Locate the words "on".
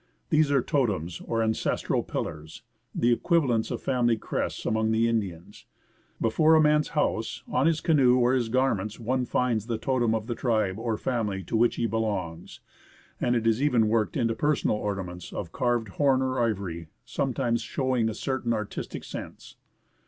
7.47-7.67